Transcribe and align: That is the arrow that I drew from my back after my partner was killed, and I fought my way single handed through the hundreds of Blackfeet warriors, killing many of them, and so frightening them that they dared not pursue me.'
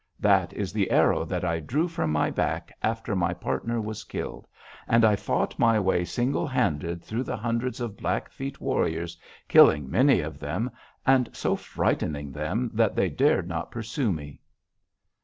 That 0.19 0.51
is 0.53 0.73
the 0.73 0.89
arrow 0.89 1.25
that 1.25 1.45
I 1.45 1.59
drew 1.59 1.87
from 1.87 2.11
my 2.11 2.31
back 2.31 2.75
after 2.81 3.15
my 3.15 3.35
partner 3.35 3.79
was 3.79 4.03
killed, 4.03 4.47
and 4.87 5.05
I 5.05 5.15
fought 5.15 5.59
my 5.59 5.79
way 5.79 6.05
single 6.05 6.47
handed 6.47 7.03
through 7.03 7.21
the 7.21 7.37
hundreds 7.37 7.79
of 7.79 7.97
Blackfeet 7.97 8.59
warriors, 8.59 9.15
killing 9.47 9.91
many 9.91 10.19
of 10.21 10.39
them, 10.39 10.71
and 11.05 11.29
so 11.33 11.55
frightening 11.55 12.31
them 12.31 12.71
that 12.73 12.95
they 12.95 13.11
dared 13.11 13.47
not 13.47 13.69
pursue 13.69 14.11
me.' 14.11 14.41